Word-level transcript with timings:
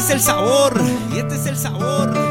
es 0.00 0.08
el 0.08 0.20
sabor, 0.22 0.80
y 1.12 1.18
este 1.18 1.34
es 1.34 1.44
el 1.44 1.58
sabor. 1.58 2.29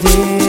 poder 0.00 0.39